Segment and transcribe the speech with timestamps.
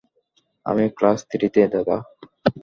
[0.65, 1.97] আমি ক্লাস থ্রিতে, দাদা!